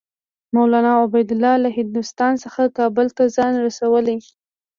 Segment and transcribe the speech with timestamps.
[0.55, 4.17] مولنا عبیدالله له هندوستان څخه کابل ته ځان رسولی.